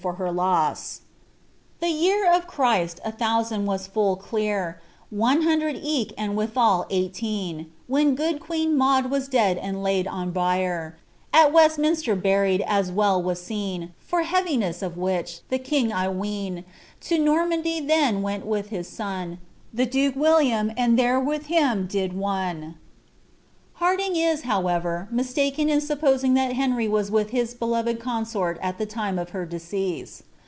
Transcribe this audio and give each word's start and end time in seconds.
IIS 0.01 1.01
*The 1.79 1.85
yenr 1.85 2.35
of 2.35 2.47
Christ 2.47 2.99
a 3.05 3.11
thousand 3.11 3.67
was 3.67 3.85
full 3.85 4.15
clear, 4.15 4.81
One 5.11 5.43
hondred 5.43 5.79
eke 5.79 6.11
and 6.17 6.33
therevrithal 6.35 6.87
eighteen, 6.89 7.71
Whea 7.87 8.05
good 8.15 8.39
queen 8.39 8.75
Maude 8.75 9.11
was 9.11 9.27
dead 9.27 9.59
and 9.59 9.83
laid 9.83 10.07
on 10.07 10.31
bieri 10.33 10.93
At 11.31 11.53
Westmiiiater 11.53 12.19
buryed, 12.19 12.61
as 12.65 12.91
well 12.91 13.21
was 13.21 13.43
seen; 13.43 13.93
For 13.99 14.23
heaviness 14.23 14.81
of 14.81 14.97
which, 14.97 15.41
the 15.49 15.59
king 15.59 15.93
I 15.93 16.09
ween, 16.09 16.65
To 17.01 17.19
Normandy 17.19 17.79
then 17.79 18.23
went 18.23 18.43
with 18.47 18.69
his 18.69 18.87
son, 18.87 19.37
The 19.71 19.85
doke 19.85 20.15
William, 20.15 20.71
and 20.75 20.97
there 20.97 21.19
with 21.19 21.45
him 21.45 21.85
did 21.85 22.13
won. 22.13 22.73
•e 23.83 24.11
is, 24.15 24.43
however, 24.43 25.07
mistaken 25.09 25.67
in 25.67 25.81
supposing 25.81 26.35
that 26.35 26.53
Henry 26.53 26.87
was 26.87 27.09
with 27.09 27.31
his 27.31 27.55
msort 27.55 28.59
at 28.61 28.77
the 28.77 28.85
time 28.85 29.17
of 29.17 29.31
her 29.31 29.43
decease. 29.43 30.21